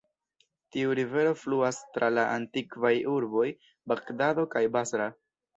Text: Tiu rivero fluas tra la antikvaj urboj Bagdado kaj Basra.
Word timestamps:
Tiu 0.75 0.93
rivero 0.99 1.33
fluas 1.41 1.81
tra 1.97 2.09
la 2.15 2.25
antikvaj 2.39 2.93
urboj 3.19 3.47
Bagdado 3.93 4.51
kaj 4.57 4.65
Basra. 4.79 5.11